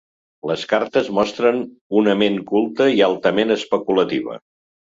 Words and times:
Les 0.51 0.61
cartes 0.71 1.11
mostren 1.17 1.61
una 2.03 2.17
ment 2.23 2.41
culta 2.55 2.89
i 2.97 3.07
altament 3.11 3.57
especulativa. 3.61 4.43